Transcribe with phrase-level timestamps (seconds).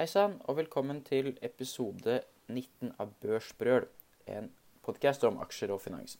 [0.00, 2.14] Hei sann, og velkommen til episode
[2.48, 3.84] 19 av Børsbrøl,
[4.32, 4.46] en
[4.80, 6.14] podkast om aksjer og finans.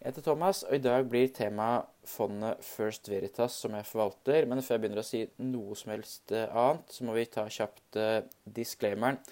[0.00, 4.48] Jeg heter Thomas, og i dag blir temaet fondet First Veritas som jeg forvalter.
[4.50, 7.46] Men før jeg begynner å si noe som helst eh, annet, så må vi ta
[7.46, 8.26] kjapt uh,
[8.58, 9.22] disclaimeren.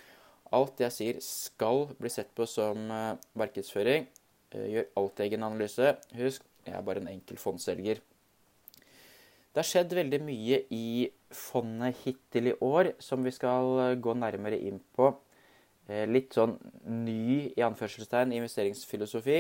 [0.54, 4.06] Alt jeg sier skal bli sett på som uh, markedsføring.
[4.54, 5.96] Gjør alltid egen analyse.
[6.22, 8.06] Husk, jeg er bare en enkel fondselger.
[9.50, 10.86] Det har skjedd veldig mye i
[11.37, 15.11] fondet hittil i år som vi skal eh, gå nærmere inn på.
[15.88, 16.57] Eh, litt sånn
[17.05, 19.38] ny i anførselstegn investeringsfilosofi.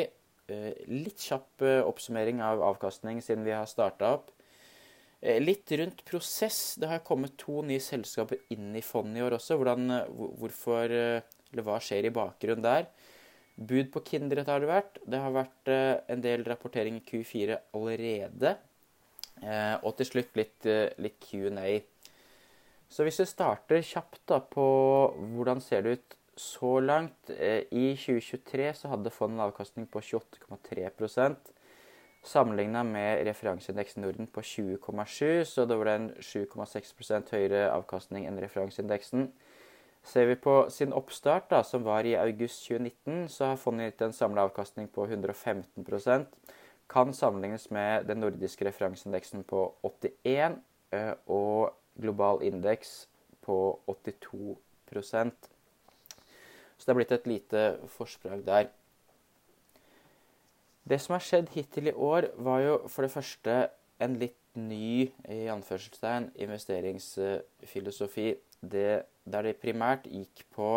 [0.52, 4.30] Eh, litt kjapp oppsummering av avkastning siden vi har starta opp.
[5.40, 6.74] Litt rundt prosess.
[6.76, 9.56] Det har kommet to nye selskaper inn i fondet i år også.
[9.56, 9.86] Hvordan,
[10.36, 12.90] hvorfor, eller hva skjer i bakgrunnen der?
[13.56, 15.00] Bud på Kindred har det vært.
[15.08, 18.52] Det har vært en del rapportering i Q4 allerede.
[19.44, 21.80] Eh, og til slutt litt, eh, litt Q&A.
[22.88, 24.66] Så hvis vi starter kjapt da på
[25.34, 30.02] hvordan ser det ut så langt eh, I 2023 så hadde fondet en avkastning på
[30.02, 31.52] 28,3%
[32.24, 39.26] Sammenligna med referanseindeksen Norden på 20,7, så det var en 7,6% høyere avkastning enn referanseindeksen.
[40.04, 44.06] Ser vi på sin oppstart, da, som var i august 2019, så har fondet gitt
[44.06, 45.84] en samla avkastning på 115
[46.94, 50.60] kan sammenlignes med den nordiske referanseindeksen på 81
[50.94, 53.08] eh, og global indeks
[53.42, 55.50] på 82%
[56.78, 58.70] Så det er blitt et lite forsprang der.
[60.84, 63.54] Det som har skjedd hittil i år, var jo for det første
[64.02, 68.34] en litt ny i anførselstegn, investeringsfilosofi.
[68.60, 70.68] Det, der det primært gikk på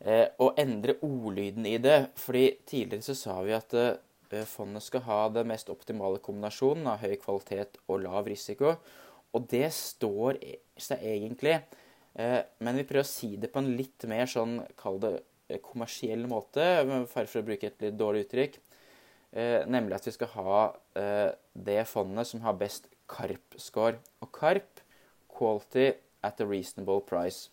[0.00, 1.98] eh, å endre ordlyden i det.
[2.18, 3.96] Fordi tidligere så sa vi at eh,
[4.48, 8.74] fondet skal ha den mest optimale kombinasjonen av høy kvalitet og lav risiko.
[9.36, 10.38] Og det står
[10.80, 11.58] seg egentlig,
[12.14, 15.14] eh, men vi prøver å si det på en litt mer sånn, kall det
[15.48, 16.64] eh, kommersiell måte,
[17.12, 18.60] for å bruke et litt dårlig uttrykk.
[19.68, 20.60] Nemlig at vi skal ha
[21.52, 23.98] det fondet som har best KARP-score.
[24.24, 24.80] Og KARP,
[25.28, 25.90] quality
[26.24, 27.50] at a reasonable price.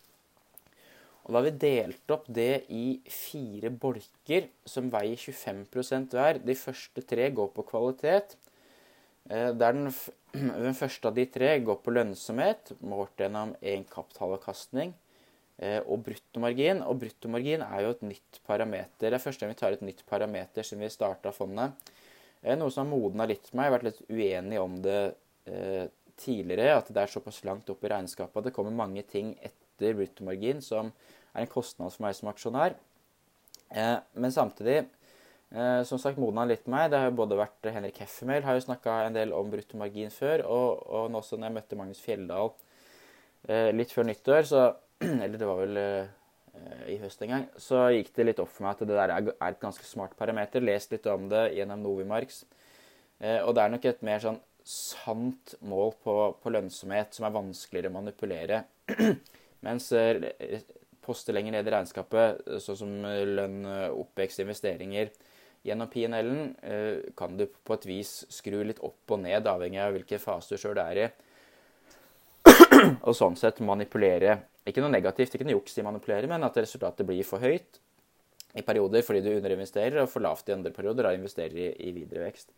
[1.26, 6.38] Og Da har vi delt opp det i fire bolker som veier 25% hver.
[6.38, 8.36] De første tre går på kvalitet.
[9.30, 9.90] Eh, der den,
[10.68, 14.94] den, første av de tre går på lønnsomhet, målt gjennom egenkapitalavkastning
[15.58, 16.84] eh, og bruttomargin.
[16.86, 19.10] Og bruttomargin er jo et nytt parameter.
[19.10, 21.74] Det er første gang vi tar et nytt parameter siden vi starta fondet.
[22.44, 23.66] Eh, noe som har modna litt meg.
[23.66, 25.00] Jeg har vært litt uenig om det
[26.18, 30.62] tidligere, at det er såpass langt opp i regnskapet det kommer mange ting etter bruttomargin
[30.64, 30.92] som
[31.36, 32.76] er en kostnad for meg som aksjonær.
[33.76, 34.86] Eh, men samtidig,
[35.52, 36.92] eh, som sagt, modna litt meg.
[36.92, 40.46] Det har jo både vært Henrik Heffemel har jo snakka en del om bruttomargin før,
[40.46, 42.54] og, og nå også når jeg møtte Magnus Fjelldal
[43.50, 44.66] eh, litt før nyttår, så
[45.04, 45.78] Eller det var vel
[46.88, 49.26] i høst en gang, så gikk det litt opp for meg at det der er
[49.28, 50.64] et ganske smart parameter.
[50.64, 52.46] Lest litt om det gjennom Novimarks.
[53.44, 57.92] Og det er nok et mer sånn sant mål på, på lønnsomhet som er vanskeligere
[57.92, 58.62] å manipulere.
[59.66, 59.92] Mens
[61.06, 65.12] poster lenger ned i regnskapet, sånn som lønn, oppvekst, investeringer
[65.66, 69.96] gjennom PNL-en, eh, kan du på et vis skru litt opp og ned, avhengig av
[69.96, 71.08] hvilken fase du sjøl er i.
[73.08, 77.06] Og sånn sett manipulere Ikke noe negativt, ikke noe juks i manipulere, men at resultatet
[77.06, 77.78] blir for høyt
[78.58, 81.92] i perioder fordi du underinvesterer, og for lavt i andre perioder da investerer i, i
[81.94, 82.50] videre vekst.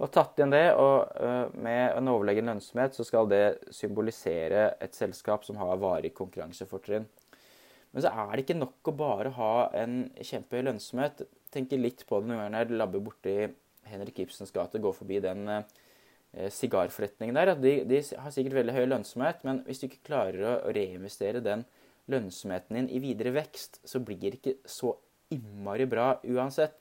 [0.00, 3.42] Og tatt igjen det, og uh, med en overlegen lønnsomhet, så skal det
[3.74, 7.04] symbolisere et selskap som har varig konkurransefortrinn.
[7.92, 11.26] Men så er det ikke nok å bare ha en kjempehøy lønnsomhet.
[11.52, 13.36] Tenker litt på det når jeg labber borti
[13.90, 17.52] Henrik Ibsens gate, går forbi den eh, sigarforretningen der.
[17.60, 21.66] De, de, har sikkert veldig høy lønnsomhet, men hvis du ikke klarer å reinvestere den
[22.12, 24.94] lønnsomheten din i videre vekst, så blir det ikke så
[25.32, 26.80] innmari bra uansett.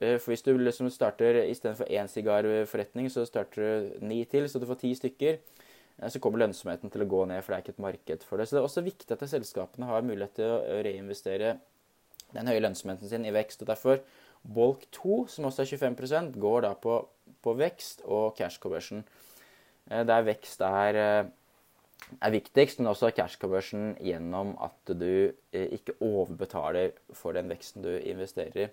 [0.00, 4.60] Eh, for hvis du liksom starter istedenfor én sigarforretning, så starter du ni til, så
[4.60, 5.40] du får ti stykker
[6.06, 8.44] så kommer lønnsomheten til å gå ned, for det er ikke et marked for det.
[8.46, 11.56] Så det er også viktig at selskapene har mulighet til å reinvestere
[12.34, 13.64] den høye lønnsomheten sin i vekst.
[13.64, 13.98] og Derfor
[14.42, 17.00] Bolk 2, som også er 25% går da på,
[17.42, 19.02] på vekst og cash conversion.
[19.90, 25.68] Eh, der vekst er, eh, er viktigst, men også cash conversion gjennom at du eh,
[25.74, 28.70] ikke overbetaler for den veksten du investerer i.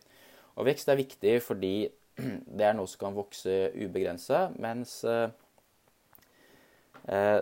[0.56, 1.76] Og vekst er viktig fordi
[2.58, 5.02] det er noe som kan vokse ubegrensa, mens
[7.08, 7.42] Eh,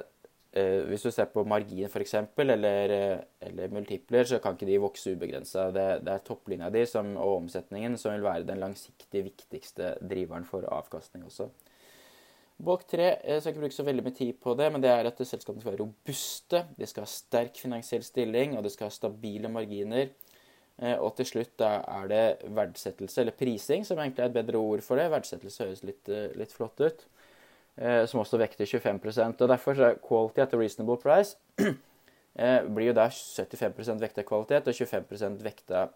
[0.51, 4.79] eh, hvis du ser på margin f.eks., eller, eh, eller multipler, så kan ikke de
[4.83, 5.69] vokse ubegrensa.
[5.75, 10.47] Det, det, er topplinja di som, og omsetningen som vil være den langsiktig viktigste driveren
[10.47, 11.49] for avkastning også.
[12.63, 15.07] Bolk 3 jeg skal ikke bruke så veldig mye tid på det, men det er
[15.09, 18.93] at selskapene skal være robuste, de skal ha sterk finansiell stilling, og de skal ha
[18.93, 20.13] stabile marginer.
[20.81, 22.23] Eh, og til slutt da er det
[22.55, 25.11] verdsettelse, eller prising, som egentlig er et bedre ord for det.
[25.13, 27.05] Verdsettelse høres litt, eh, litt flott ut.
[27.73, 31.33] Som også vekter 25 og Derfor er quality at a reasonable price
[32.75, 35.87] blir jo da 75% vekta kvalitet og 25% vekta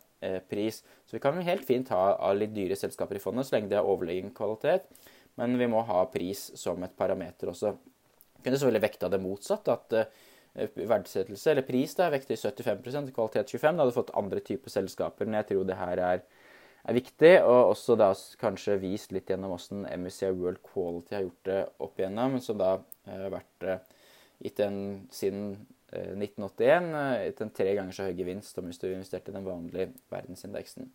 [0.50, 0.80] pris.
[1.06, 3.70] Så vi kan jo helt fint ha av litt dyre selskaper i fondet så lenge
[3.70, 4.90] de har overlegen kvalitet.
[5.38, 7.76] Men vi må ha pris som et parameter også.
[7.78, 9.70] Vi kunne selvfølgelig vekta det motsatt.
[9.70, 9.94] At
[10.58, 15.28] verdsettelse, eller pris, da, vekter 75% kvalitet 25 Da hadde fått andre typer selskaper.
[15.28, 16.26] Men jeg tror det her er,
[16.84, 17.34] er viktig.
[17.44, 18.12] Og også da
[18.42, 22.40] kanskje vist litt gjennom hvordan MSCI World Quality har gjort det opp igjennom.
[22.44, 24.06] Som da uh, har vært uh,
[24.44, 24.80] gitt en
[25.14, 25.52] siden
[25.88, 26.90] 1981
[27.24, 30.90] gitt en tre ganger så høy gevinst som hvis du investerte i den vanlige verdensindeksen.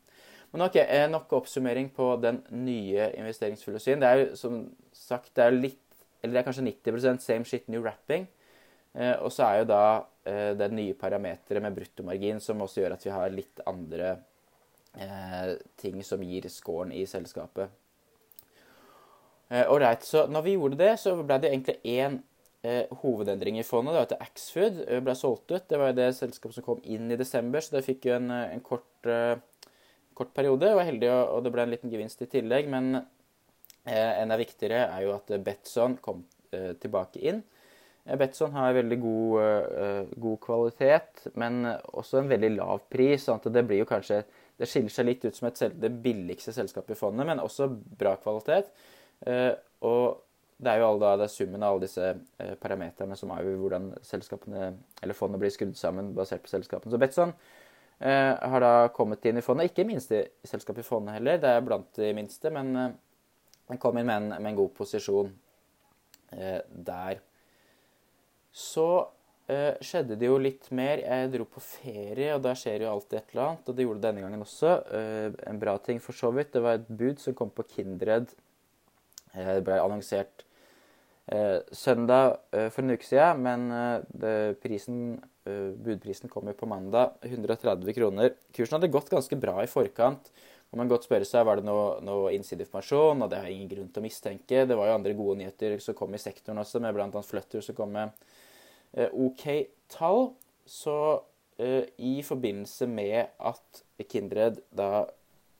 [0.52, 4.00] Men ok, eh, Nok oppsummering på den nye investeringsfilosofien.
[4.00, 4.58] Det er jo som
[4.92, 5.80] sagt det er litt,
[6.22, 8.28] eller det er kanskje 90% same shit, new wrapping.
[8.94, 9.84] Eh, og så er jo da
[10.28, 14.10] eh, det nye parameteret med bruttomargin som også gjør at vi har litt andre
[14.98, 17.72] eh, ting som gir scoren i selskapet.
[19.52, 22.20] Ålreit, eh, så når vi gjorde det, så ble det egentlig én
[22.64, 23.94] eh, hovedendring i fondet.
[23.94, 25.66] Det var at Axfood ble solgt ut.
[25.68, 28.30] Det var jo det selskapet som kom inn i desember, så det fikk jo en,
[28.32, 29.10] en kort
[30.14, 30.68] kort periode.
[30.68, 32.68] Jeg var heldig, og det ble en liten gevinst i tillegg.
[32.72, 36.24] Men eh, enda viktigere er jo at Betson kom
[36.54, 37.42] eh, tilbake inn.
[38.02, 43.22] Betson har veldig god, eh, god, kvalitet, men også en veldig lav pris.
[43.24, 44.24] sånn at det blir jo kanskje
[44.58, 48.16] det skiller seg litt ut som et, det billigste selskapet i fondet, men også bra
[48.16, 48.72] kvalitet.
[49.26, 49.54] Eh,
[49.86, 50.18] og
[50.58, 53.92] det er jo da, det er summen av alle disse eh, parameterne som er hvordan
[53.94, 56.90] eller fondet blir skrudd sammen basert på selskapene.
[56.90, 57.34] Så Betson
[58.02, 59.70] har da kommet inn i fondet.
[59.70, 64.08] Ikke minste selskap i fondet heller, det er blant de minste, men den kom inn
[64.08, 65.30] med en, med en god posisjon
[66.32, 67.20] der.
[68.52, 68.86] Så
[69.48, 71.00] eh, skjedde det jo litt mer.
[71.00, 73.66] Jeg dro på ferie, og da skjer jo alltid et eller annet.
[73.68, 74.76] Og det gjorde det denne gangen også.
[75.00, 76.52] Eh, en bra ting for så vidt.
[76.54, 78.32] Det var et bud som kom på Kindred.
[79.32, 80.46] Eh, det ble annonsert
[81.72, 82.32] søndag
[82.74, 83.68] for en uke siden, men
[84.10, 87.16] det, prisen Eh, budprisen kom jo på mandag.
[87.26, 88.34] 130 kroner.
[88.54, 90.30] Kursen hadde gått ganske bra i forkant.
[90.72, 93.90] Kan man godt spørre seg var det noe, noe innsideinformasjon, og det har ingen grunn
[93.92, 94.62] til å mistenke.
[94.64, 97.24] Det var jo andre gode nyheter som kom i sektoren også, med bl.a.
[97.28, 98.14] Flutter som kom med
[98.96, 99.44] eh, OK
[99.92, 100.30] tall.
[100.64, 100.96] Så
[101.60, 105.04] eh, i forbindelse med at Kindred da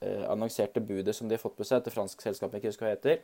[0.01, 2.95] eh, annonserte budet som de har fått på seg, til fransk selskap ikke husker hva
[2.95, 3.21] heter,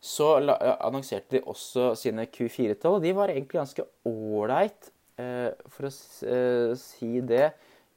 [0.00, 0.30] så
[0.78, 3.02] annonserte de også sine Q4-tall.
[3.02, 7.50] De var egentlig ganske ålreit, eh, for å eh, si det.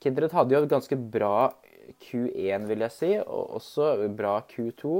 [0.03, 1.53] Kindred hadde jo et ganske bra
[2.03, 4.93] Q1, vil jeg si, og også bra Q2.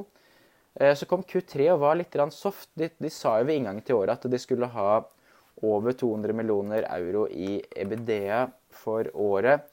[0.79, 2.69] Eh, så kom Q3 og var litt soft.
[2.75, 5.03] De, de sa jo ved inngangen til året at de skulle ha
[5.63, 9.69] over 200 millioner euro i EBDA for året.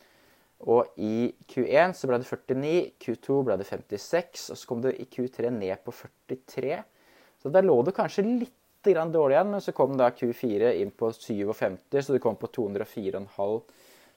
[0.69, 4.99] Og i Q1 så ble det 49, Q2 ble det 56, og så kom det
[5.01, 5.95] i Q3 ned på
[6.29, 6.83] 43.
[7.41, 11.11] Så der lå det kanskje litt dårlig igjen, men så kom da Q4 inn på
[11.13, 13.57] 57, så det kom på 204,5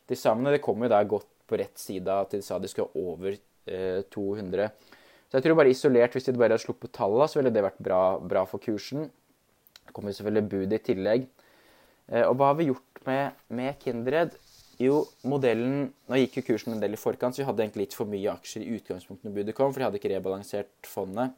[0.07, 0.51] til sammen.
[0.51, 3.35] Det kom jo da godt på rett side at de sa de skulle ha over
[3.35, 4.69] eh, 200.
[5.27, 7.81] Så jeg tror bare isolert, hvis de bare hadde sluppet tallene, så ville det vært
[7.81, 9.07] bra, bra for kursen.
[9.83, 11.29] Det kommer selvfølgelig bud i tillegg.
[12.11, 14.35] Eh, og hva har vi gjort med, med Kindred?
[14.81, 17.97] Jo, modellen Nå gikk jo kursen en del i forkant, så vi hadde egentlig litt
[17.97, 21.35] for mye aksjer i utgangspunktet når budet kom, for de hadde ikke rebalansert fondet.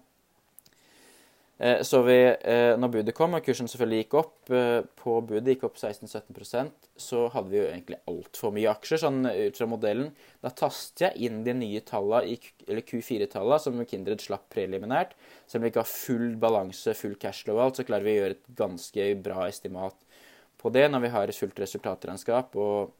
[1.58, 5.54] Eh, så vi, eh, når budet kom, og kursen selvfølgelig gikk opp, eh, på budet
[5.54, 10.10] gikk opp 16-17% så hadde vi jo egentlig altfor mye aksjer sånn ut fra modellen.
[10.44, 15.16] Da tastet jeg inn de nye tallene, eller Q4-tallene, som Kindred slapp preliminært.
[15.48, 18.20] Selv om vi ikke har full balanse, full cashflow og alt, så klarer vi å
[18.22, 19.96] gjøre et ganske bra estimat
[20.60, 22.56] på det når vi har fullt resultatregnskap.
[22.60, 22.92] Og,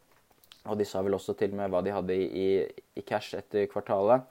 [0.64, 2.50] og de sa vel også til og med hva de hadde i,
[2.96, 4.28] i cash etter kvartalet.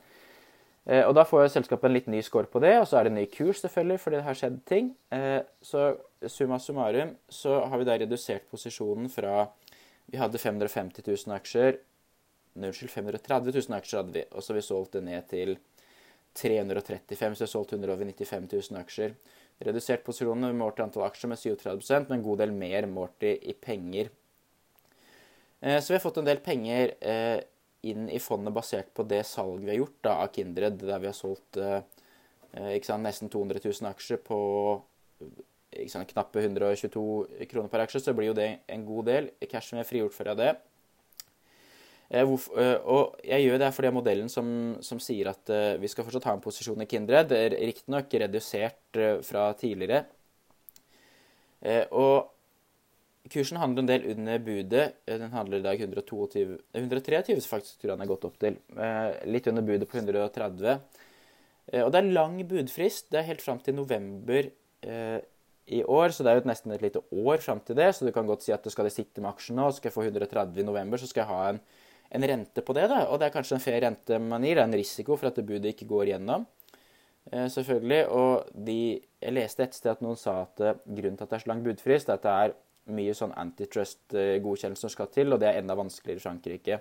[0.86, 3.12] Eh, og Da får selskapet en litt ny score på det, og så er det
[3.14, 4.94] en ny kurs, selvfølgelig, fordi det har skjedd ting.
[5.10, 5.96] Eh, så
[6.28, 9.48] summa summarum så har vi da redusert posisjonen fra
[10.04, 11.78] Vi hadde 550 000 aksjer
[12.54, 15.56] Unnskyld, 530 000 aksjer hadde vi, og så har vi solgt det ned til
[16.38, 19.16] 335, så vi har solgt 195 000 aksjer.
[19.66, 23.34] Redusert posisjonen målt i antall aksjer med 37 men en god del mer målt i,
[23.50, 24.10] i penger.
[25.60, 26.94] Eh, så vi har fått en del penger
[27.90, 31.10] inn i fondet basert på det salget vi har gjort da, av Kindred, der vi
[31.10, 31.80] har solgt eh,
[32.54, 34.38] eh sant, nesten 200 000 aksjer på
[35.90, 39.80] sant, knappe 122 kroner per aksje, så blir jo det en god del cash som
[39.80, 40.54] er frigjort fra det.
[42.14, 44.46] Og jeg gjør det fordi modellen som,
[44.84, 45.50] som sier at
[45.80, 47.32] vi skal fortsatt ha en posisjon i Kindred.
[47.32, 50.04] Riktignok redusert fra tidligere.
[51.90, 52.33] Og
[53.34, 54.84] kursen handler en del under budet.
[55.10, 58.58] Den handler i dag 122, 123, faktisk tror jeg den er gått opp til.
[59.30, 60.80] Litt under budet på 130.
[61.80, 63.10] Og det er lang budfrist.
[63.10, 64.50] Det er helt fram til november
[65.66, 67.88] i år, så det er jo nesten et lite år fram til det.
[67.96, 70.04] Så du kan godt si at skal jeg sitte med aksjen nå, skal jeg få
[70.04, 71.60] 130 i november, så skal jeg ha en,
[72.18, 72.88] en rente på det.
[72.92, 74.58] da, Og det er kanskje en fair rente man gir.
[74.58, 76.44] Det er en risiko for at budet ikke går gjennom.
[77.30, 78.02] Eh, selvfølgelig.
[78.12, 78.78] Og de,
[79.24, 81.64] jeg leste et sted at noen sa at grunnen til at det er så lang
[81.64, 82.58] budfrist, er at det er
[82.92, 86.78] mye sånn antitrust-godkjennelse som skal til, og det er enda vanskeligere i Frankrike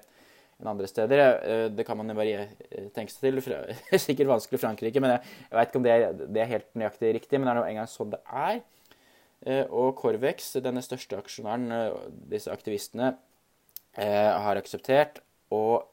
[0.59, 1.23] enn andre steder.
[1.43, 2.47] Uh, det kan man jo bare
[2.95, 3.39] tenke seg til.
[3.43, 6.51] Det er sikkert vanskelig i Frankrike, men jeg, vet ikke om det er, det er
[6.51, 7.39] helt nøyaktig riktig.
[7.39, 8.61] Men det er nå engang sånn det er.
[9.43, 11.95] Eh, og Corvex, denne største aksjonæren, eh,
[12.31, 13.17] disse aktivistene,
[13.97, 15.19] eh, har akseptert.
[15.51, 15.85] Og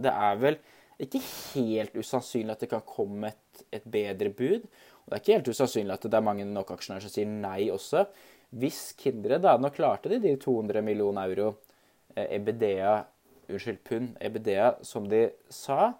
[0.00, 0.58] det er vel
[0.98, 1.20] ikke
[1.54, 4.64] helt usannsynlig at det kan komme et, et bedre bud.
[5.04, 7.68] Og det er ikke helt usannsynlig at det er mange nok aksjonærer som sier nei
[7.70, 8.06] også.
[8.54, 11.54] Hvis Kindred da, Nå klarte de de 200 millioner euro
[12.16, 13.04] EBDA,
[13.50, 15.90] unnskyld, pund, EBDA, som de sa.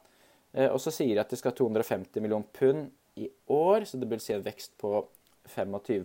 [0.72, 2.86] Og så sier de at de skal ha 250 millioner pund
[3.20, 4.94] i år, så det vil si en vekst på
[5.52, 6.04] 25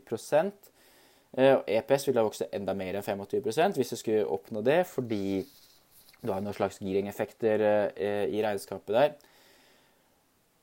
[1.31, 4.83] EPS eh, e ville ha vokst enda mer enn 25% hvis du skulle oppnå det,
[4.87, 5.41] fordi
[6.21, 7.63] du har noen slags giring-effekter
[7.95, 9.13] eh, i regnskapet der.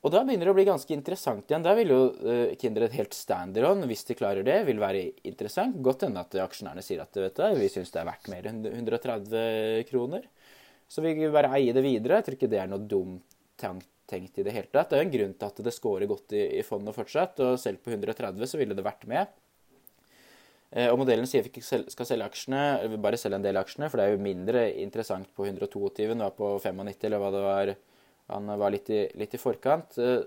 [0.07, 1.65] Og da begynner det å bli ganske interessant igjen.
[1.67, 5.81] Da vil jo uh, Kindred helt stand-on, hvis de klarer det, vil være interessant.
[5.83, 8.63] Godt hende at aksjonærene sier at vet du, vi syns det er verdt mer enn
[8.71, 10.29] 130 kroner.
[10.89, 12.21] Så vi vil bare eie det videre.
[12.21, 13.27] Jeg tror ikke det er noe dumt
[13.59, 14.89] tenkt i det hele tatt.
[14.89, 17.59] Det er jo en grunn til at det scorer godt i, i fondet fortsatt, og
[17.61, 19.35] selv på 130 så ville det vært med.
[20.71, 22.63] Eh, og modellen sier vi ikke skal selge aksjene,
[22.93, 26.21] vi bare selge en del aksjene, for det er jo mindre interessant på 122 enn
[26.21, 27.75] det var på 95, eller hva det var.
[28.29, 30.25] Han var litt i, litt i forkant, eh,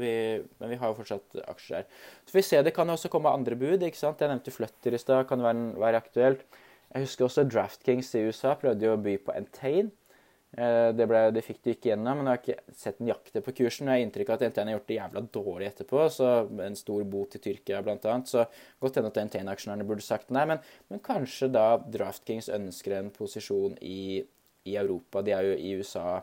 [0.00, 0.12] vi,
[0.58, 1.88] men vi har jo fortsatt aksjer her.
[2.24, 3.82] Så vi ser Det kan jo også komme andre bud.
[3.82, 4.20] ikke sant?
[4.20, 6.46] Jeg nevnte Flutter i stad, kan være, være aktuelt.
[6.92, 9.90] Jeg husker også DraftKings i USA prøvde jo å by på Entain.
[10.52, 13.40] Eh, det, ble, det, fikk de ikke gjennom, men jeg har ikke sett den jakte
[13.44, 13.88] på kursen.
[13.88, 16.32] Jeg har inntrykk av at Entain har gjort det jævla dårlig etterpå, så
[16.66, 18.16] en stor bot i Tyrkia bl.a.
[18.28, 18.44] Så
[18.82, 20.60] godt hende at Entain-aksjonærene burde sagt nei, men,
[20.92, 24.20] men, kanskje da Draftkings ønsker en posisjon i,
[24.68, 25.24] i, Europa.
[25.24, 26.20] De er jo i USA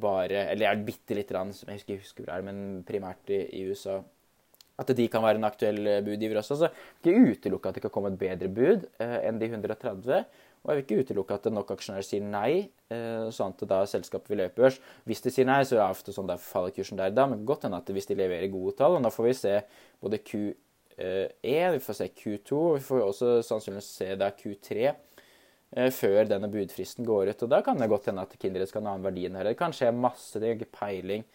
[0.00, 2.84] bare Eller jeg er bitte lite grann, som jeg ikke husker hvor det er, men
[2.88, 4.00] primært i, i USA.
[4.78, 6.56] At de kan være en aktuell budgiver også.
[6.60, 6.68] Så
[7.00, 10.22] ikke utelukke at det kan komme et bedre bud eh, enn de 130.
[10.64, 14.32] Og jeg vil ikke utelukke at nok aksjonærer sier nei, eh, sånn at da selskapet
[14.32, 14.78] vil løpe børs.
[15.08, 17.46] Hvis de sier nei, så er det ofte sånn der faller kursen der da, men
[17.48, 19.54] godt hende at hvis de leverer gode tall, og da får vi se
[20.02, 24.98] både Q1, vi får se Q2, og vi får også sannsynligvis se da Q3 eh,
[25.92, 27.42] før denne budfristen går ut.
[27.44, 29.50] Og da kan det godt hende at Kindred skal ha en annen verdi enn her.
[29.50, 31.26] Det kan skje masse, det er ikke peiling.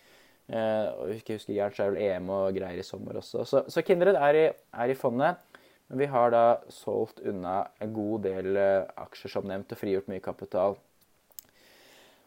[1.13, 3.45] Ikke husker Gert, så er vel EM og greier i sommer også.
[3.47, 5.37] Så, så Kindred er i, er i fondet.
[5.87, 10.09] Men vi har da solgt unna en god del eh, aksjer, som nevnt, og frigjort
[10.09, 10.79] mye kapital.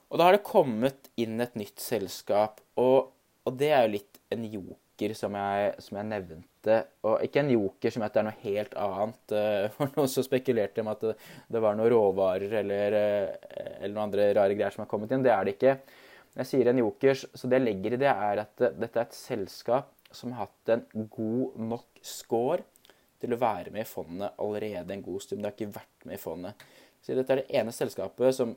[0.06, 3.10] Og da har det kommet inn et nytt selskap, og,
[3.42, 4.85] og det er jo litt en joker
[5.18, 6.76] som jeg, som jeg, nevnte.
[7.06, 9.34] Og ikke en joker som at det er noe helt annet.
[9.36, 11.16] Eh, for noen som spekulerte om at det,
[11.52, 15.24] det var noen råvarer eller, eh, eller, noen andre rare greier som har kommet inn.
[15.26, 15.76] Det er det ikke.
[16.36, 19.16] Jeg sier en joker, så det jeg legger i det, er at dette er et
[19.16, 22.64] selskap som har hatt en god nok score
[23.22, 25.42] til å være med i fondet allerede en god stund.
[25.42, 26.66] Det har ikke vært med i fondet.
[27.04, 28.52] Så dette er det ene selskapet som,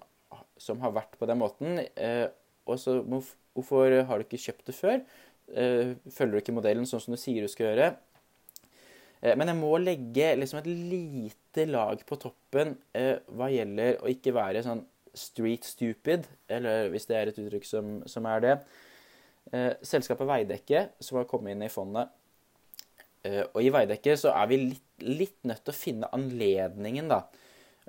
[0.59, 1.79] som har vært på den måten.
[1.95, 2.27] Eh,
[2.69, 4.99] og så hvorfor har du ikke kjøpt det før?
[5.57, 7.89] Eh, følger du ikke modellen sånn som du sier du skal gjøre?
[9.21, 14.11] Eh, men jeg må legge liksom et lite lag på toppen eh, hva gjelder å
[14.11, 14.83] ikke være sånn
[15.17, 18.55] street stupid, eller hvis det er et uttrykk som, som er det.
[19.81, 22.11] Selskapet Veidekke, som har kommet inn i fondet,
[23.25, 27.23] og i Veidekke så er vi litt, litt, nødt til å finne anledningen, da.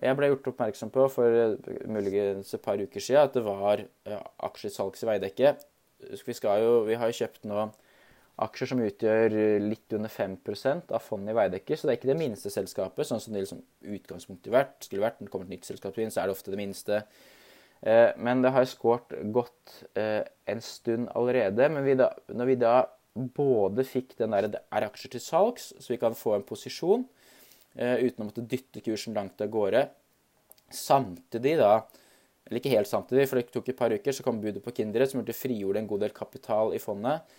[0.01, 1.61] Jeg ble gjort oppmerksom på for
[1.93, 3.85] muligens et par uker siden at det var
[4.49, 5.53] aksjesalgs i Veidekke.
[6.01, 7.65] Vi, jo, vi, har jo kjøpt nå
[8.41, 12.21] aksjer som utgjør litt under 5% av fondet i Veidekke, så det er ikke det
[12.23, 13.61] minste selskapet, sånn som det liksom
[13.97, 15.19] utgangspunktet vært, skulle vært.
[15.21, 17.03] Når det kommer et nytt selskap inn, så er det ofte det minste.
[18.17, 21.69] men det har skåret godt en stund allerede.
[21.69, 22.75] Men vi da, når vi da
[23.15, 27.05] både fikk den der det er aksjer til salgs, så vi kan få en posisjon
[27.75, 29.87] eh, uten å måtte dytte kursen langt av gårde.
[30.71, 31.73] Samtidig da
[32.51, 35.07] Eller ikke helt samtidig, for det tok et par uker, så kom budet på Kindred,
[35.07, 37.37] som gjorde frigjorde en god del kapital i fondet.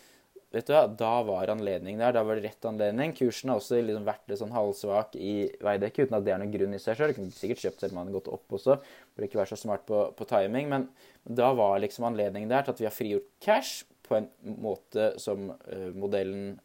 [0.52, 2.14] vet du hva, da var anledning der.
[2.16, 3.14] Da var det rett anledning.
[3.16, 6.52] Kursen har også liksom vært litt sånn halvsvak i Veidekke, uten at det er noen
[6.52, 7.14] grunn i seg sjøl.
[7.16, 8.78] Kunne sikkert kjøpt selv om man hadde gått opp også.
[9.16, 10.72] Burde ikke være så smart på, på timing.
[10.72, 10.88] Men
[11.28, 14.32] da var liksom anledningen der til at vi har frigjort cash på en
[14.64, 16.56] måte som uh, modellen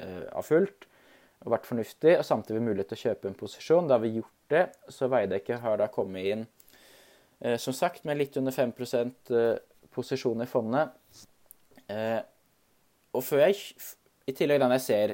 [0.00, 0.88] uh, har fulgt
[1.44, 3.88] og vært fornuftig, og samtidig mulighet til å kjøpe en posisjon.
[3.88, 4.62] Da har vi gjort det,
[4.92, 6.46] så Veidekke har da kommet inn,
[7.60, 8.72] som sagt, med litt under 5
[9.30, 9.56] uh,
[9.92, 10.94] posisjon i fondet.
[13.14, 13.58] og før jeg
[14.26, 15.12] I tillegg når jeg ser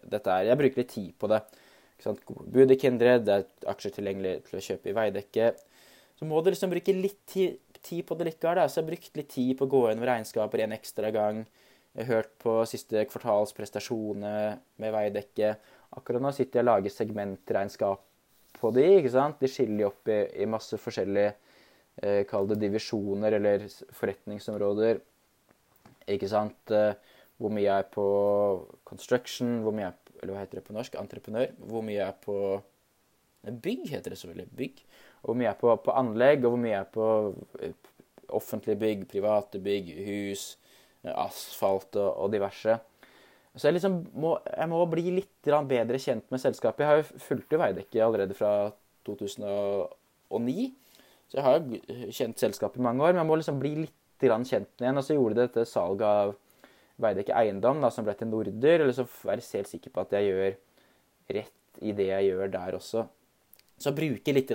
[0.00, 1.42] dette her Jeg bruker litt tid på det.
[2.00, 5.50] Bud i Kindred, det er aksjer tilgjengelig til å kjøpe i Veidekke.
[6.16, 8.62] Så må du liksom bruke litt tid på det likevel.
[8.68, 11.44] Så jeg har brukt litt tid på å gå gjennom regnskaper en ekstra gang.
[11.96, 15.54] Jeg har hørt på siste kvartals prestasjoner med Veidekke.
[15.96, 18.04] Akkurat nå sitter jeg og lager segmentregnskap
[18.60, 19.40] på de, ikke sant?
[19.40, 21.32] De skiller opp i, i masse forskjellige
[22.02, 25.00] eh, divisjoner eller forretningsområder.
[26.10, 26.74] Ikke sant?
[26.74, 26.94] Eh,
[27.40, 28.06] hvor mye er på
[28.84, 30.98] construction, hvor mye er på, eller hva heter det på norsk?
[31.00, 31.54] Entreprenør.
[31.70, 32.36] Hvor mye er på
[33.40, 34.48] Bygg, heter det selvfølgelig.
[34.56, 34.82] Bygg.
[35.24, 37.06] Hvor mye er på, på anlegg, og hvor mye er på
[37.64, 37.72] eh,
[38.28, 40.58] offentlige bygg, private bygg, hus,
[41.04, 42.76] eh, asfalt og, og diverse.
[43.56, 46.84] Så jeg, liksom må, jeg må bli litt bedre kjent med selskapet.
[46.84, 48.52] Jeg har jo fulgt Veidekke allerede fra
[49.08, 50.68] 2009.
[51.30, 51.80] Så jeg har jo
[52.14, 55.00] kjent selskapet i mange år, men jeg må liksom bli litt kjent igjen.
[55.00, 56.34] Og så gjorde det dette salget av
[57.00, 58.84] Veidekke Eiendom, da, som ble til Norder.
[58.84, 60.60] Eller så være helt sikker på at jeg gjør
[61.40, 63.04] rett i det jeg gjør der også.
[63.80, 64.50] Så bruke litt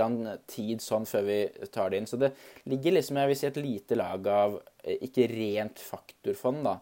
[0.51, 1.39] tid sånn før vi
[1.73, 2.09] tar det inn.
[2.09, 2.31] Så det
[2.69, 6.75] ligger liksom jeg vil si, et lite lag av eh, ikke rent faktorfond da,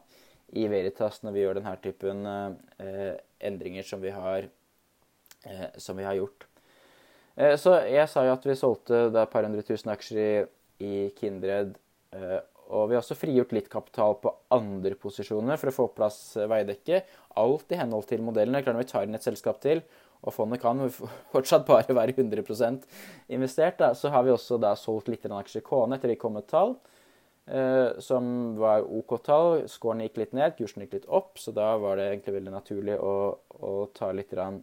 [0.54, 4.48] i Veritas når vi gjør denne typen eh, endringer som vi har,
[5.50, 6.48] eh, som vi har gjort.
[7.36, 10.34] Eh, så jeg sa jo at vi solgte et par hundre tusen aksjer i,
[10.86, 11.76] i Kindred.
[12.14, 12.40] Eh,
[12.74, 16.22] og vi har også frigjort litt kapital på andre posisjoner for å få på plass
[16.38, 17.04] eh, Veidekke.
[17.42, 18.58] Alt i henhold til modellen.
[18.62, 19.84] Klart Når vi tar inn et selskap til,
[20.24, 20.80] og fondet kan
[21.34, 22.86] fortsatt bare være 100
[23.34, 26.38] investert, da, så har vi også da solgt litt aksjer i Kone etter de kom
[26.38, 26.78] med tall,
[28.00, 29.66] som var OK tall.
[29.68, 32.96] Scoren gikk litt ned, kursen gikk litt opp, så da var det egentlig veldig naturlig
[32.96, 33.16] å,
[33.60, 34.62] å ta litt rann,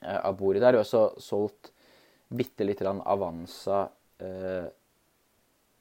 [0.00, 0.72] eh, av bordet der.
[0.72, 1.72] Vi har også solgt
[2.30, 3.82] bitte lite grann Avanza
[4.22, 4.66] eh,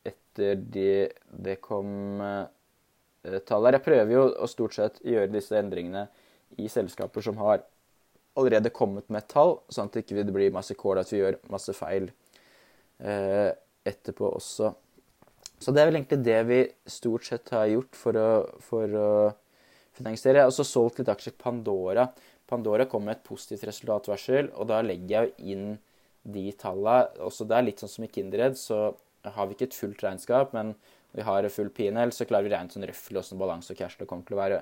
[0.10, 0.92] etter de,
[1.30, 3.78] det kom eh, tall der.
[3.78, 6.08] Jeg prøver jo å stort sett gjøre disse endringene
[6.60, 7.64] i selskaper som har
[8.40, 11.74] allerede kommet med tall, sånn at det ikke blir masse kål at vi gjør masse
[11.78, 12.10] feil
[13.04, 13.52] eh,
[13.88, 14.72] etterpå også.
[15.60, 18.30] Så det er vel egentlig det vi stort sett har gjort for å,
[18.64, 19.10] for å
[19.98, 20.46] finansiere.
[20.46, 22.08] Har også solgt litt aksjer Pandora.
[22.50, 25.68] Pandora kom med et positivt resultatvarsel, og da legger jeg jo inn
[26.24, 27.26] de tallene.
[27.26, 28.90] Også er litt sånn som i Kindered, så
[29.28, 30.74] har vi ikke et fullt regnskap, men
[31.16, 34.08] vi har full PNL, så klarer vi rent sånn røftlig åssen balanse og cash det
[34.10, 34.62] kommer til å være.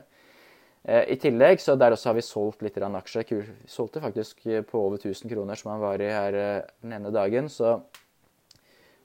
[0.88, 3.27] Eh, I tillegg så der også har vi solgt litt aksjer.
[3.29, 7.12] Vi solgte faktisk på over 1000 kroner, som han var i her eh, den ene
[7.13, 7.51] dagen.
[7.51, 7.77] Så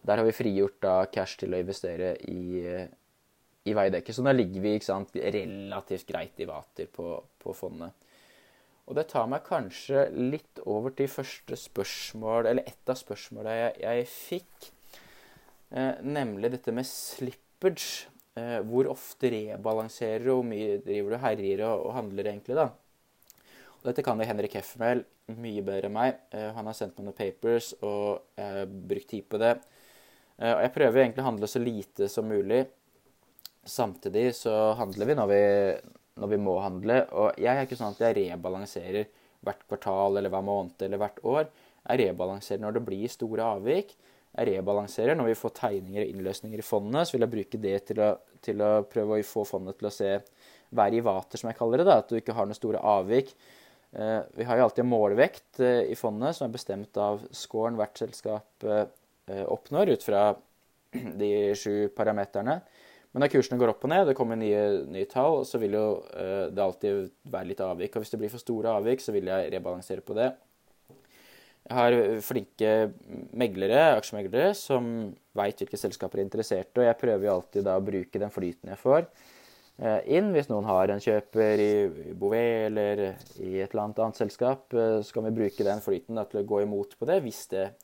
[0.03, 2.87] der har vi frigjort da cash til å investere i, eh,
[3.69, 4.15] i Veidekke.
[4.15, 7.95] Så nå ligger vi sant, relativt greit i vater på, på, fondet.
[8.91, 13.77] Og det tar meg kanskje litt over til første spørsmål, eller ett av spørsmålene jeg,
[13.85, 14.71] jeg fikk.
[15.71, 18.09] Eh, nemlig dette med slippage.
[18.33, 22.71] Eh, hvor ofte rebalanserer du, hvor mye driver du herjer og, og handler egentlig, da.
[23.83, 25.03] Dette kan jo Henrik Heffmel
[25.43, 26.19] mye bedre enn meg.
[26.35, 29.57] Eh, han har sendt meg noen papers, og jeg brukt tid på det.
[30.39, 32.63] Eh, og jeg prøver egentlig å handle så lite som mulig.
[33.69, 35.43] Samtidig så handler vi når vi,
[36.23, 37.03] når vi må handle.
[37.13, 39.11] Og jeg er ikke sånn at jeg rebalanserer
[39.43, 41.53] hvert kvartal eller hver måned eller hvert år.
[41.83, 43.97] Jeg rebalanserer når det blir store avvik
[44.33, 45.17] jeg rebalanserer.
[45.19, 48.13] Når vi får tegninger og innløsninger i fondet, så vil jeg bruke det til å,
[48.45, 50.15] til å prøve å få fondet til å se
[50.73, 51.89] være i vater, som jeg kaller det.
[51.91, 53.35] da, At du ikke har noen store avvik.
[53.93, 57.77] Eh, vi har jo alltid en målvekt eh, i fondet som er bestemt av scoren
[57.77, 58.69] hvert selskap
[59.27, 60.23] oppnår, ut fra
[61.23, 62.61] de sju parameterne.
[63.13, 65.87] Men når kursene går opp og ned, det kommer nye, nye tall, så vil jo
[66.09, 67.93] det alltid være litt avvik.
[67.93, 70.31] Og hvis det blir for store avvik, så vil jeg rebalansere på det.
[71.63, 71.95] Jeg har
[72.27, 72.71] flinke
[73.39, 74.87] meglere, aksjemeglere som
[75.37, 78.73] veit hvilke selskaper er interesserte, og jeg prøver jo alltid da å bruke den flyten
[78.73, 80.33] jeg får eh, inn.
[80.35, 81.71] Hvis noen har en kjøper i
[82.19, 83.05] Bouvet eller
[83.39, 86.43] i et eller annet annet selskap, eh, så kan vi bruke den flyten da, til
[86.43, 87.82] å gå imot på det hvis det eh,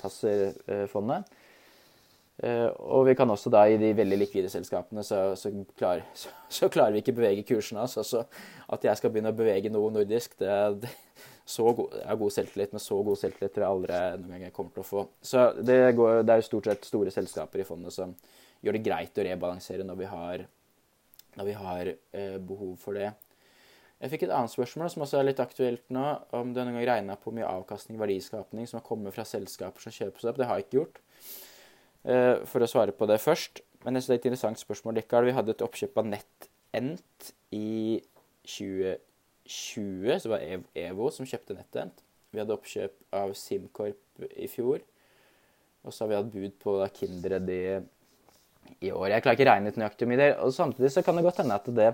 [0.00, 0.56] passer
[0.90, 1.28] fondet.
[2.38, 6.68] Og vi kan også da i de veldig likvide selskapene, så, så, klar, så, så
[6.70, 7.82] klarer vi ikke bevege kursene.
[7.82, 8.22] Altså, så
[8.70, 10.52] at jeg skal begynne å bevege noe nordisk, det,
[10.84, 10.92] det
[11.56, 14.54] god, jeg har god selvtillit, men så god selvtillit tror jeg aldri noen gang jeg
[14.56, 15.06] kommer til å få.
[15.24, 18.12] Så det, går, det er jo stort sett store selskaper i fondet som
[18.62, 20.44] gjør det greit å rebalansere når vi har,
[21.38, 21.90] når vi har
[22.44, 23.10] behov for det.
[23.98, 26.04] Jeg fikk et annet spørsmål som også er litt aktuelt nå,
[26.38, 29.82] om du noen gang regna på mye avkastning og verdiskapning som har kommet fra selskaper
[29.82, 30.38] som kjøper seg opp.
[30.38, 31.00] Det har jeg ikke gjort.
[32.52, 33.64] For å svare på det først.
[33.84, 35.28] Men det er et interessant spørsmål likevel.
[35.28, 37.98] Vi hadde et oppkjøp av NetEnt i
[38.46, 40.14] 2020.
[40.18, 40.46] Så det var
[40.84, 42.02] EVO som kjøpte NetEnt.
[42.34, 44.82] Vi hadde oppkjøp av SimCorp i fjor.
[45.86, 47.62] Og så har vi hatt bud på da, Kindred i,
[48.82, 49.10] i, år.
[49.14, 50.34] Jeg klarer ikke å regne ut nøyaktig mye der.
[50.44, 51.92] Og samtidig så kan det godt hende at det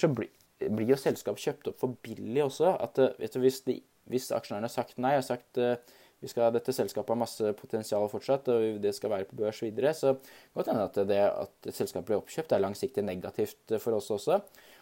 [0.00, 0.30] så blir,
[0.68, 2.74] blir jo selskap kjøpt opp for billig også.
[2.84, 3.78] At vet du, hvis, de,
[4.12, 5.76] hvis aksjonærene har sagt nei, og sagt uh,
[6.20, 9.94] vi skal, dette selskapet har masse potensial fortsatt, og det skal være på børs videre,
[9.96, 10.12] så
[10.56, 14.36] godt hende at det at selskapet blir oppkjøpt, er langsiktig negativt for oss også.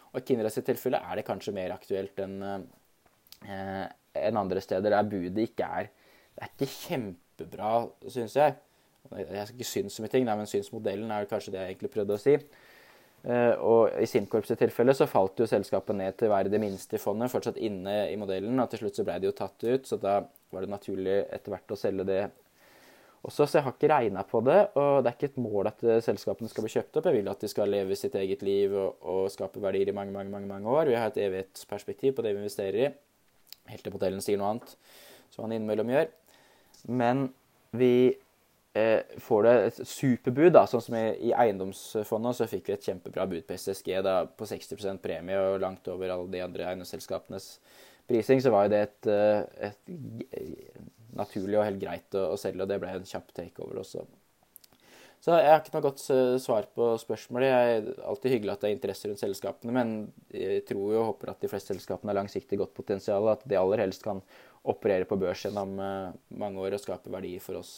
[0.09, 3.87] Og i Kindreds tilfelle er det kanskje mer aktuelt enn uh,
[4.19, 5.89] enn andre steder der budet ikke er
[6.35, 7.69] Det er ikke kjempebra,
[8.07, 8.53] syns jeg.
[9.11, 12.15] Jeg skal ikke synes så mye ting, men synsmodellen er kanskje det jeg egentlig prøvde
[12.15, 12.35] å si.
[13.19, 16.95] Uh, og I SimCorps tilfelle så falt jo selskapet ned til å være det minste
[16.95, 18.59] i fondet, fortsatt inne i modellen.
[18.61, 20.21] og Til slutt så ble det jo tatt ut, så da
[20.53, 22.21] var det naturlig etter hvert å selge det
[23.27, 23.43] også.
[23.43, 25.97] Så jeg har ikke regna på det, og det er ikke et mål at uh,
[26.05, 27.11] selskapene skal bli kjøpt opp.
[27.11, 30.15] Jeg vil at de skal leve sitt eget liv og, og skape verdier i mange,
[30.15, 30.93] mange, mange, mange år.
[30.93, 32.89] Vi har et evighetsperspektiv på det vi investerer i
[33.69, 34.73] helt til modellen sier noe annet,
[35.33, 36.09] som han innimellom gjør.
[36.89, 37.27] Men
[37.75, 38.28] vi eh,
[39.19, 43.25] får du et superbud, da, sånn som i, i, eiendomsfondet, så fikk vi et kjempebra
[43.29, 47.49] bud på SSG da, på 60% premie og langt over alle de andre eiendomsselskapenes
[48.09, 49.91] prising, så var det et, eh, et,
[50.37, 50.79] et
[51.17, 54.05] naturlig og helt greit å, å selge, og det ble en kjapp takeover også.
[55.19, 57.49] Så jeg har ikke noe godt eh, svar på spørsmålet.
[57.49, 59.93] Jeg er alltid hyggelig at det er interesse rundt selskapene, men
[60.31, 63.59] jeg tror jo og håper at de fleste selskapene har langsiktig godt potensial, at de
[63.59, 64.23] aller helst kan
[64.69, 67.73] operere på børs gjennom eh, mange år og skape verdi for oss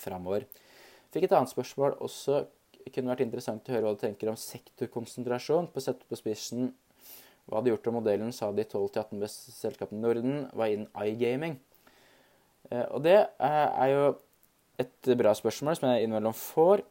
[0.00, 0.46] framover.
[1.14, 2.44] Fikk et annet spørsmål også.
[2.90, 5.68] Kunne vært interessant å høre hva du tenker om sektorkonsentrasjon.
[5.72, 6.72] På sett på spissen,
[7.46, 11.58] hva hadde gjort om modellen sa de 12-18 beste selskapene i Norden var innen iGaming?
[12.70, 14.04] Eh, og det er jo
[14.80, 16.84] et bra spørsmål som jeg innimellom får.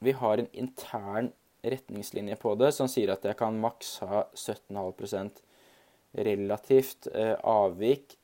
[0.00, 1.30] Vi har en intern
[1.62, 5.42] retningslinje på det som sier at jeg kan maks ha 17,5%
[6.26, 8.16] relativt eh, avvik,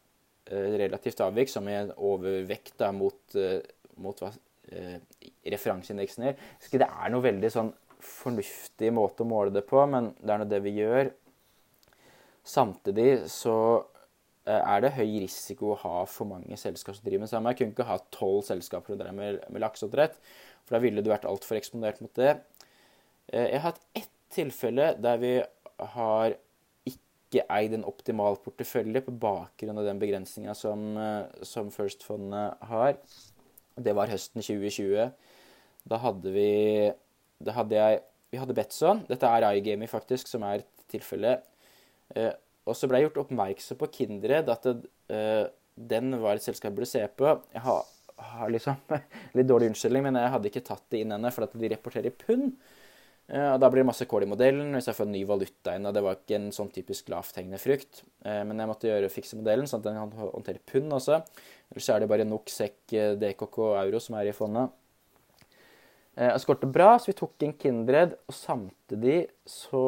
[0.50, 3.60] eh, relativt avvik som er overvekt da, mot, eh,
[4.02, 4.32] mot hva
[4.72, 4.98] eh,
[5.52, 6.40] referanseindeksen gjør.
[6.66, 7.74] Ikke det er noe veldig sånn
[8.06, 11.10] fornuftig måte å måle det på, men det er nå det vi gjør.
[12.46, 13.56] Samtidig så
[14.46, 17.50] Eh, er det høy risiko å ha for mange selskaper som driver med samme.
[17.50, 20.18] Jeg kunne ikke ha tolv selskaper som driver med, med lakseoppdrett,
[20.62, 22.36] for da ville du vært altfor eksponert mot det.
[23.32, 25.32] Eh, jeg har hatt ett tilfelle der vi
[25.96, 26.36] har
[26.86, 32.94] ikke eid en optimal portefølje på bakgrunn av den begrensninga som, eh, som First-fondet har.
[33.76, 35.10] Det var høsten 2020.
[35.86, 36.50] Da hadde vi
[37.44, 38.00] Da hadde jeg
[38.32, 39.04] Vi hadde Betson.
[39.08, 41.36] Dette er iGaming, faktisk, som er et tilfelle.
[42.66, 45.44] Og så ble jeg gjort oppmerksom på Kindred, at det, eh,
[45.76, 47.28] den var et selskap jeg burde se på.
[47.54, 47.84] Jeg har,
[48.32, 48.80] har liksom
[49.36, 52.10] litt dårlig unnskyldning, men jeg hadde ikke tatt det inn ennå, for at de rapporterer
[52.10, 52.56] i pund.
[53.26, 55.74] Uh, og Da blir det masse kål i modellen hvis jeg får en ny valuta
[55.74, 55.88] inn.
[55.88, 58.04] og Det var ikke en sånn typisk lavthengende frukt.
[58.24, 61.20] Uh, men jeg måtte gjøre fikse modellen, sånn at den kan håndtere pund også.
[61.72, 64.82] Ellers er det bare NOK, SEK, DKK og euro som er i fondet.
[66.16, 69.82] Jeg skårte bra, så vi tok inn Kindred, og samtidig så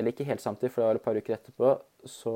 [0.00, 1.70] eller ikke helt samtidig, for det var et par uker etterpå,
[2.08, 2.34] så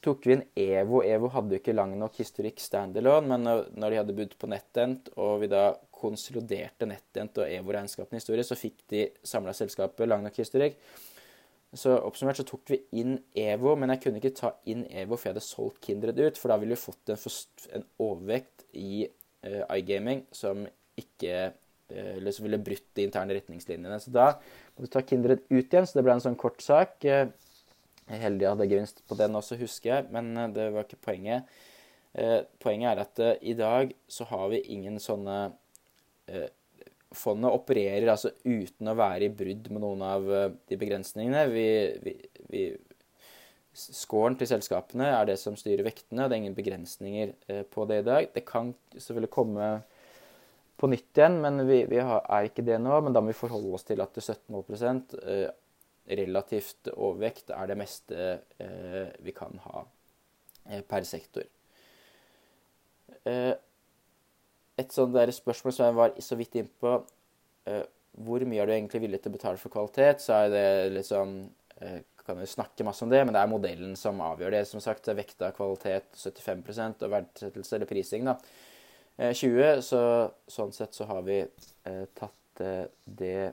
[0.00, 1.02] tok vi inn EVO.
[1.04, 3.44] EVO hadde jo ikke lang nok historikk standalone, men
[3.76, 5.66] når de hadde budt på NetEnt, og vi da
[6.00, 10.78] konsoliderte NetEnt og EVO-regnskapene historie, så fikk de samla selskapet lang nok historikk.
[11.76, 15.28] Så oppsummert så tok vi inn EVO, men jeg kunne ikke ta inn EVO for
[15.28, 17.20] jeg hadde solgt Kindred ut, for da ville vi fått en,
[17.78, 20.64] en overvekt i uh, iGaming som
[20.98, 24.00] ikke uh, eller som ville brutt de interne retningslinjene.
[24.02, 24.32] Så da
[24.74, 26.98] må du ta Kindred ut igjen, så det ble en sånn kort sak.
[27.06, 27.30] Jeg
[28.10, 31.02] er heldig jeg hadde gevinst på den også, husker jeg, men eh, det var ikke
[31.10, 31.58] poenget.
[32.18, 35.38] Eh, poenget er at eh, i dag så har vi ingen sånne
[37.10, 40.28] Fondet opererer altså uten å være i brudd med noen av
[40.70, 41.42] de begrensningene.
[41.50, 41.66] Vi,
[42.04, 42.14] vi,
[42.52, 42.62] vi
[43.74, 47.32] Scoren til selskapene er det som styrer vektene, og det er ingen begrensninger
[47.70, 48.28] på det i dag.
[48.34, 49.68] Det kan selvfølgelig komme
[50.80, 52.94] på nytt igjen, men vi, vi har, er ikke det nå.
[53.04, 55.48] Men da må vi forholde oss til at 17,5 eh,
[56.20, 58.28] relativt overvekt er det meste
[58.62, 59.84] eh, vi kan ha
[60.70, 61.44] eh, per sektor.
[63.28, 63.52] Eh,
[64.80, 67.82] et sånt der spørsmål som jeg var så vidt innpå uh,
[68.20, 70.24] Hvor mye er du egentlig villig til å betale for kvalitet?
[70.24, 70.66] Så er det
[70.96, 71.36] litt sånn
[71.82, 74.64] uh, kan jo snakke masse om det, men det er modellen som avgjør det.
[74.68, 78.28] Som sagt, det er vekta kvalitet 75% og verdsettelse eller prising.
[78.30, 78.36] da.
[79.20, 80.02] 20, eh, så
[80.48, 83.52] sånn sett så har vi eh, tatt eh, det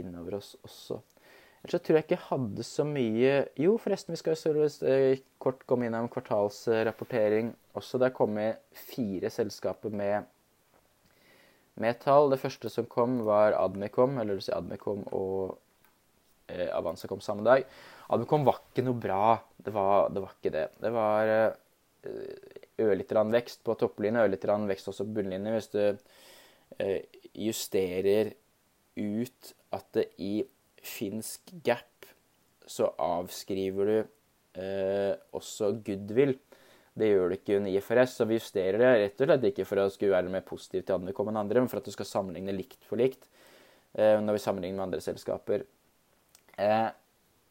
[0.00, 1.00] innover oss også.
[1.58, 5.20] Ellers så tror jeg ikke jeg hadde så mye Jo, forresten, vi skal jo eh,
[5.42, 7.98] kort komme innom kvartalsrapportering også.
[7.98, 10.30] Det er kommet fire selskaper med,
[11.82, 12.30] med tall.
[12.32, 15.56] Det første som kom, var Admicom, eller si Admicom og
[16.50, 17.66] eh, Avanza kom samme dag.
[18.14, 19.38] Admicom var ikke noe bra.
[19.56, 20.66] Det var, det var ikke det.
[20.82, 21.52] Det var eh,
[22.82, 25.54] ørlite grann vekst på topplinje, ørlite grann vekst også på bunnlinje.
[25.56, 25.82] Hvis du
[26.82, 27.00] eh,
[27.34, 28.34] justerer
[28.98, 30.32] ut at det i
[30.82, 32.08] finsk gap
[32.68, 33.96] så avskriver du
[34.60, 36.36] eh, også goodwill.
[36.98, 39.82] Det gjør du ikke under IFRS, så vi justerer det rett og slett ikke for
[39.82, 42.54] å skulle være mer positiv til Admicom enn andre, men for at du skal sammenligne
[42.56, 43.28] likt for likt
[43.94, 45.66] eh, når vi sammenligner med andre selskaper.
[46.58, 46.88] Eh,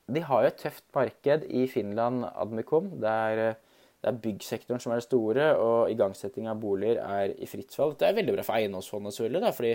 [0.08, 2.92] de har jo et tøft marked i Finland, Admicom.
[3.02, 3.64] Det er eh,
[3.98, 7.96] det er byggsektoren som er det store, og igangsetting av boliger er i fritt fall.
[7.98, 9.72] Det er veldig bra for eiendomsfondet, selvfølgelig, da, fordi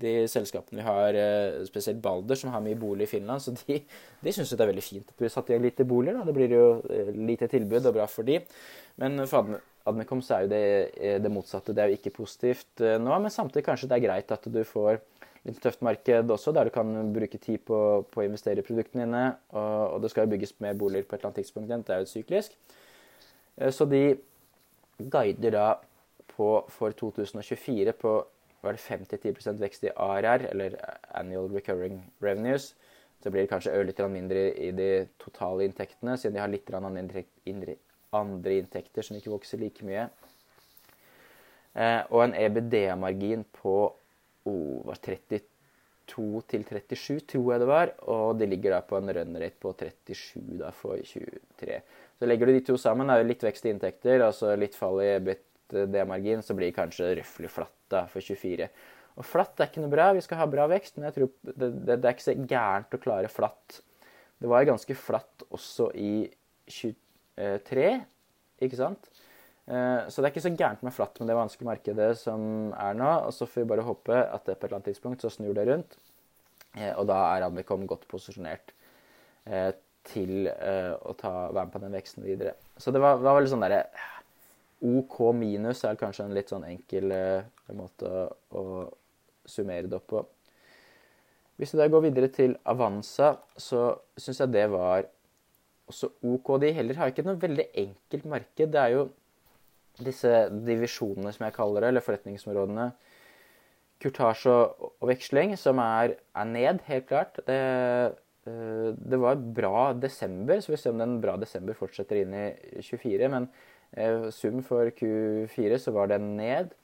[0.00, 3.82] de selskapene vi har, eh, spesielt Balder, som har mye bolig i Finland, så de,
[4.24, 6.16] de syns det er veldig fint at vi satt igjen lite boliger.
[6.16, 6.24] Da.
[6.24, 8.40] Det blir jo eh, lite tilbud og bra for de.
[9.02, 10.64] Men for Admicom så er jo det,
[10.96, 11.74] eh, det motsatte.
[11.76, 15.00] Det er jo ikke positivt nå, men samtidig kanskje det er greit at du får
[15.46, 17.78] litt tøft marked også, der du kan bruke tid på,
[18.10, 19.26] på å investere i produktene dine.
[19.54, 21.70] Og, og, det skal jo bygges mer boliger på et eller annet tidspunkt.
[21.70, 22.56] Det er jo syklisk.
[23.56, 24.02] Eh, så de
[24.98, 25.68] guider da
[26.32, 28.16] på for 2024 på
[28.64, 30.74] var det 5-10% vekst i ARR, eller
[31.14, 32.72] Annual Recurring Revenues.
[33.22, 36.66] Så blir det kanskje ørlite mindre i de totale inntektene, siden de har litt
[38.14, 40.06] andre inntekter som ikke vokser like mye.
[41.76, 43.76] Eh, og en EBD-margin på
[44.48, 45.42] oh, 32
[46.06, 47.92] til 37, tror jeg det var.
[48.06, 51.80] Og det ligger da på en run rate på 37 da for 23.
[52.16, 55.02] Så legger du de to sammen, er det litt vekst i inntekter, altså litt fall
[55.04, 58.70] i EBIT-D-margin, så blir det kanskje røftlig flatt da, for 24.
[59.16, 61.68] Og flatt er ikke noe bra, vi skal ha bra vekst, men jeg tror det,
[61.68, 63.80] det, det er ikke så gærent å klare flatt.
[64.40, 66.14] Det var ganske flatt også i
[66.68, 66.94] 23,
[67.36, 69.10] ikke sant?
[69.66, 72.98] Eh, så det er ikke så gærent med flatt med det vanskelige markedet som er
[72.98, 73.08] nå.
[73.26, 75.56] Og så får vi bare håpe at det på et eller annet tidspunkt så snur
[75.56, 75.98] det rundt.
[76.76, 78.72] Eh, og da er Admicom godt posisjonert
[79.50, 79.72] eh,
[80.06, 82.52] til å ta, være med på den veksten videre.
[82.78, 83.88] Så det var, var veldig sånn derre
[84.86, 87.10] OK minus er kanskje en litt sånn enkel
[87.74, 88.12] måte
[88.54, 88.62] å,
[89.50, 90.22] summere det opp på.
[91.58, 95.08] Hvis vi da går videre til Avanza, så syns jeg det var
[95.86, 96.56] også OK.
[96.62, 98.72] De heller har ikke noe veldig enkelt marked.
[98.74, 99.06] Det er jo
[100.02, 100.32] disse
[100.66, 102.90] divisjonene, som jeg kaller det, eller forretningsområdene.
[104.02, 107.40] Kurtasje og, og veksling, som er, er, ned, helt klart.
[107.48, 107.60] Det
[108.46, 112.46] Eh, det var bra desember, så vi ser om den bra desember fortsetter inn i
[112.84, 113.30] 24.
[113.32, 113.48] Men
[113.92, 116.74] eh, sum for Q4 så var den ned.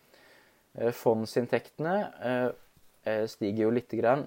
[0.75, 1.97] Eh, fondsinntektene
[3.27, 4.21] stiger jo lite grann,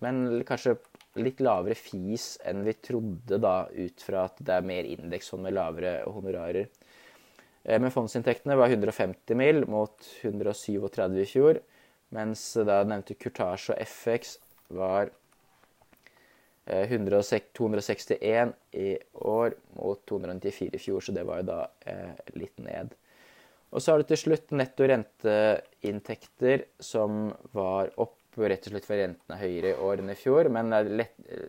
[0.00, 0.78] men kanskje
[1.18, 5.56] litt lavere fis enn vi trodde da, ut fra at det er mer indeksfond med
[5.56, 6.68] lavere honorarer.
[7.64, 11.58] Men fondsinntektene var 150 mil mot 137 i fjor,
[12.14, 14.38] mens da nevnte Kurtasje og FX
[14.74, 15.10] var
[16.70, 22.58] 261 eh, i år mot 294 i fjor, så det var jo da eh, litt
[22.62, 22.94] ned.
[23.70, 29.00] Og så har du til slutt netto renteinntekter som var opp rett og slett for
[29.00, 30.50] rentene er høyere i år enn i fjor.
[30.52, 30.74] Men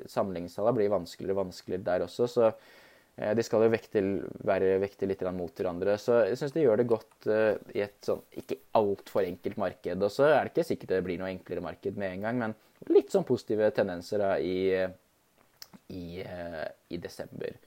[0.09, 4.03] sammenligningstallene blir vanskeligere og vanskeligere der også, så eh, de skal jo vekte,
[4.47, 5.97] være vekte litt mot hverandre.
[6.01, 7.29] Så jeg syns de gjør det godt
[7.75, 10.07] i et sånn ikke altfor enkelt marked.
[10.07, 12.59] Og så er det ikke sikkert det blir noe enklere marked med en gang, men
[12.89, 14.89] litt sånn positive tendenser da, i
[15.87, 17.57] i, eh, i desember.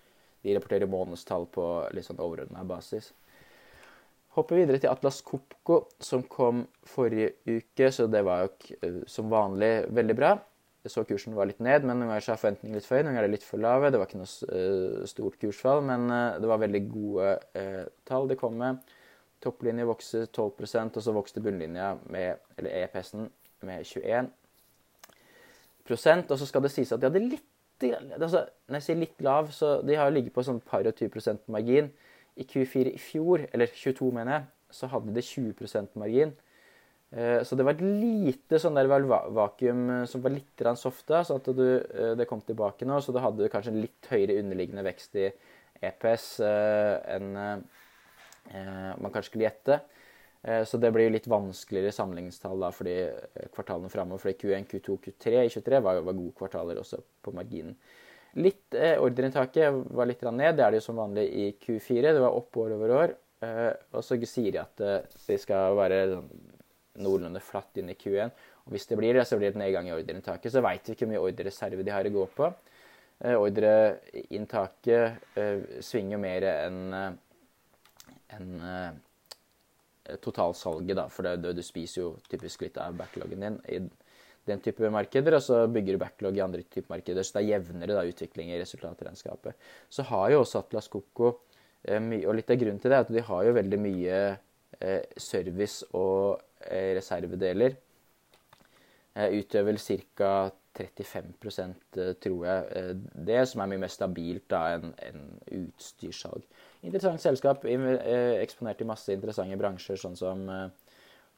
[0.43, 3.13] De rapporterer månedstall på litt sånn overordna basis.
[4.35, 8.49] Hopper videre til Atlas Copco, som kom forrige uke, så det var jo
[8.83, 10.33] eh, som vanlig veldig bra.
[10.85, 13.15] Jeg Så kursen var litt ned, men noen ganger er forventningene litt for høye, noen
[13.15, 13.89] ganger er det litt for lave.
[13.89, 17.29] Det var ikke noe uh, stort kursfall, men uh, det var veldig gode
[18.05, 18.75] tall det kom med.
[19.45, 23.25] Topplinje vokste 12% og så vokste bunnlinja, med, eller EPS-en,
[23.65, 27.51] med 21% Og så skal det sies at de hadde litt
[28.19, 31.49] altså, Når jeg sier litt lav, så de har ligget på sånn par og 20%
[31.53, 31.87] margin.
[32.37, 36.35] I Q4 i fjor, eller 22 mener jeg, så hadde de 20% margin.
[37.15, 41.23] Eh, så det var et lite sånn der vakuum eh, som var litt soft da,
[41.23, 42.99] så at du, eh, det kom tilbake nå.
[43.01, 45.29] Så du hadde kanskje en litt høyere underliggende vekst i
[45.85, 49.77] EPS enn man kanskje skulle gjette.
[50.69, 52.95] Så det blir litt vanskeligere sammenligningstall da, fordi
[53.53, 54.21] kvartalene framover.
[54.23, 57.75] Fordi Q1, Q2, Q3 i 23 var, var gode kvartaler også på marginen.
[58.35, 60.57] Litt eh, Ordreinntaket var litt ned.
[60.57, 62.11] Det er det jo som vanlig i Q4.
[62.11, 63.15] Det var opp år over år.
[63.45, 66.33] Eh, og så sier de at eh, det skal være sånn
[67.05, 68.31] noenlunde flatt inn i Q1.
[68.65, 70.53] Og hvis det blir det, så blir det nedgang i ordreinntaket.
[70.53, 72.51] Så veit vi ikke hvor mye ordrereserve de har å gå på.
[73.25, 76.81] Eh, Ordreinntaket eh, svinger mer enn
[78.35, 81.09] en, eh, totalsalget, da.
[81.13, 83.81] For det, du spiser jo typisk litt av backloggen din i
[84.49, 87.25] den type markeder, og så bygger du backlog i andre typer markeder.
[87.25, 89.57] Så det er jevnere da, utvikling i resultatregnskapet.
[89.91, 91.31] Så har jo også Atlas Coco
[91.83, 94.19] eh, Og litt av grunnen til det er at de har jo veldig mye
[94.81, 97.81] eh, service og eh, reservedeler.
[99.15, 100.35] Utøver ca.
[100.75, 102.95] 35 eh, tror jeg.
[103.15, 105.21] Det som er mye mer stabilt da enn en
[105.61, 106.43] utstyrssalg.
[106.83, 110.43] Interessant selskap, eksponert i masse interessante bransjer, sånn som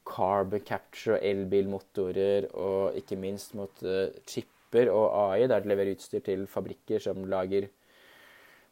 [0.06, 6.22] carbon capture, elbilmotorer og ikke minst mot uh, chipper og AI, der de leverer utstyr
[6.24, 7.68] til fabrikker som lager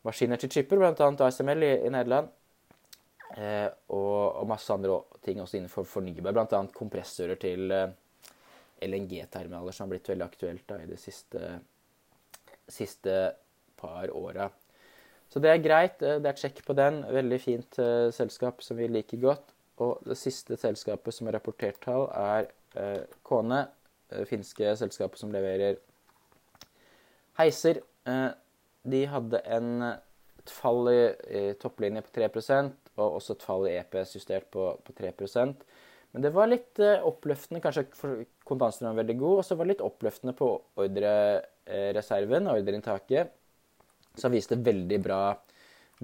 [0.04, 1.10] maskiner til chipper, bl.a.
[1.26, 2.32] ASML i, i Nederland.
[3.34, 6.60] Eh, og, og, masse andre ting også innenfor fornybar, bl.a.
[6.76, 7.94] kompressorer til eh,
[8.84, 11.40] LNG-terminaler, som har blitt veldig aktuelt da, i de siste,
[12.68, 13.16] siste
[13.80, 14.50] par åra.
[15.32, 16.02] Så det er greit.
[16.02, 17.02] Eh, det er et sjekk på den.
[17.10, 19.53] Veldig fint eh, selskap som vi liker godt.
[19.82, 23.64] Og det siste selskapet som har rapportert tall, er eh, Kone,
[24.12, 25.80] det finske selskapet som leverer
[27.40, 27.80] heiser.
[28.06, 28.30] Eh,
[28.84, 33.76] de hadde en, et fall i, i topplinje på 3% og også et fall i
[33.80, 35.10] EPS justert på, på 3
[36.12, 37.62] Men det var litt eh, oppløftende.
[37.64, 37.88] Kanskje
[38.46, 40.50] kontantstrømmen var veldig god, og så var det litt oppløftende på
[40.84, 43.34] ordrereserven, ordreinntaket,
[44.14, 45.22] som viste veldig bra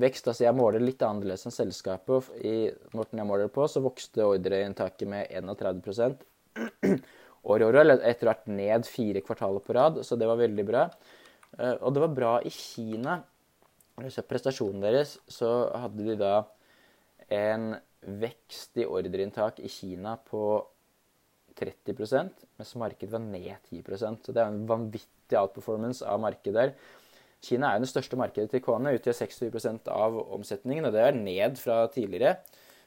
[0.01, 0.29] vekst.
[0.31, 2.31] Altså jeg måler litt annerledes enn selskapet.
[2.45, 6.21] I måten jeg måler på, så vokste ordreinntaket med 31
[7.51, 10.67] år i år, eller etter hvert ned fire kvartaler på rad, så det var veldig
[10.69, 10.87] bra.
[11.59, 13.21] Eh, og det var bra i Kina.
[14.01, 16.35] Hvis prestasjonen deres, så hadde de da
[17.31, 20.45] en vekst i ordreinntak i Kina på
[21.61, 26.73] 30% mens markedet var ned 10% Så det er en vanvittig outperformance av markedet der.
[27.41, 30.87] Kina er jo det største markedet til Kone, utgjør 60% av omsetningen.
[30.87, 32.37] Og det er ned fra tidligere,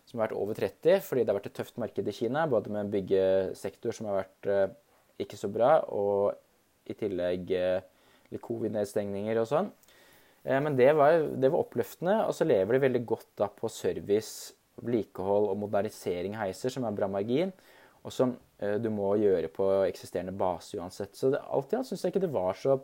[0.05, 2.45] som har vært over 30 fordi det har vært et tøft marked i Kina.
[2.49, 4.75] Både med byggesektor, som har vært eh,
[5.25, 6.37] ikke så bra, og
[6.89, 7.81] i tillegg eh,
[8.33, 9.73] litt covid-nedstengninger og sånn.
[10.45, 12.19] Eh, men det var, det var, oppløftende.
[12.27, 16.85] Og så lever de veldig godt da på service, vedlikehold og modernisering av heiser, som
[16.85, 17.53] er bra margin.
[18.03, 18.33] Og som
[18.83, 21.17] du må gjøre på eksisterende base uansett.
[21.19, 22.77] Så det, alt i alt syns jeg ikke det var så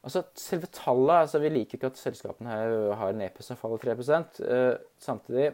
[0.00, 3.82] Altså, Selve tallet altså Vi liker ikke at selskapene her har en EP som faller
[3.82, 3.96] 3
[4.46, 5.50] eh, Samtidig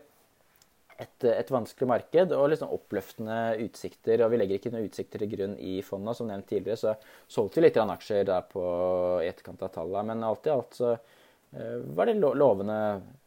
[0.96, 4.22] et, et, vanskelig marked og sånn oppløftende utsikter.
[4.24, 6.16] og Vi legger ikke noen utsikter til grunn i fondet.
[6.16, 6.94] Som nevnt tidligere, så
[7.28, 8.64] solgte vi litt aksjer der på
[9.26, 10.08] etterkant av tallet.
[10.08, 12.78] Men alt i alt så eh, var det lovende,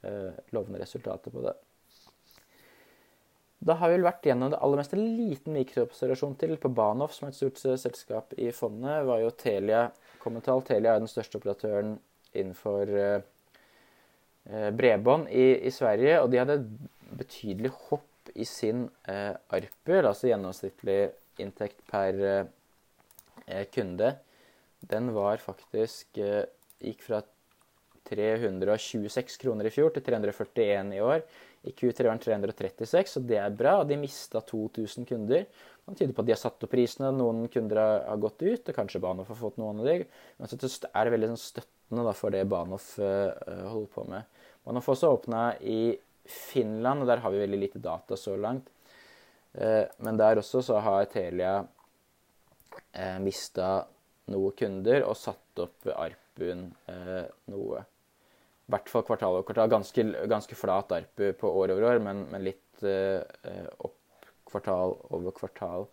[0.01, 1.53] eh, lovende resultater på det.
[3.60, 4.97] Da har vi vel vært gjennom det aller meste.
[4.97, 9.34] En liten mikroobservasjon til på Banoff, som er et stort selskap i fondet, var jo
[9.36, 9.89] Telia
[10.21, 10.63] Kommental.
[10.67, 11.95] Telia er den største operatøren
[12.34, 13.25] innenfor eh,
[14.49, 16.60] eh, bredbånd i, i, Sverige, og de hadde
[17.19, 20.99] betydelig hopp i sin eh, ARPU, altså gjennomsnittlig
[21.41, 24.13] inntekt per eh, kunde.
[24.79, 26.45] Den var faktisk eh,
[26.79, 27.23] gikk fra
[28.10, 31.23] 326 kroner i fjor til 341 i år.
[31.67, 33.79] I Q3 var den 336, og det er bra.
[33.82, 35.45] Og De mista 2000 kunder.
[35.89, 37.10] Det tyde på at de har satt opp prisene.
[37.15, 40.06] Noen kunder har gått ut, og kanskje Banoff har fått noen av dem.
[40.38, 40.60] Men så
[40.91, 43.32] er det veldig sånn støttende da, for det Banoff uh,
[43.71, 44.39] holder på med.
[44.67, 45.97] Banoff også åpna i
[46.30, 48.69] Finland, og der har vi veldig lite data så langt.
[49.58, 51.60] Uh, men der også så har Telia
[53.21, 53.84] mista
[54.30, 59.71] noen kunder og satt opp ARPUen uh, noe i hvert fall kvartal over kvartal.
[59.71, 63.98] Ganske, ganske flat ARPU på år over år, men, men litt opp
[64.49, 65.88] kvartal over kvartal.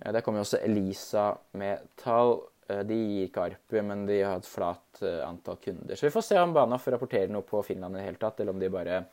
[0.00, 2.38] Uh, der kommer også Elisa med tall.
[2.70, 5.96] Uh, de gir ikke ARPU, men de har et flat antall kunder.
[5.96, 8.56] Så vi får se om Bahnhof rapporterer noe på Finland i det hele tatt, eller
[8.56, 9.04] om de bare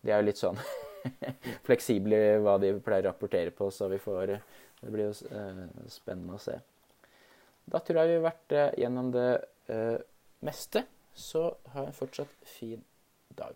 [0.00, 0.56] De er jo litt sånn
[1.68, 4.38] fleksible i hva de pleier å rapportere på, så vi får
[4.80, 5.14] Det blir jo
[5.92, 6.56] spennende å se.
[7.70, 9.28] Da tror jeg vi har vært gjennom det
[10.40, 12.80] meste så ha en fortsatt fin
[13.36, 13.54] dag.